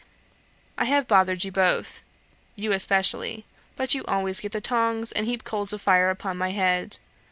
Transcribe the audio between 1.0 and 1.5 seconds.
bothered